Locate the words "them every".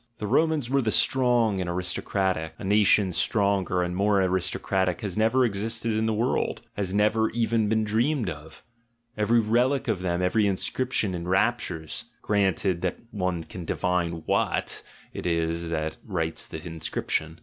10.01-10.47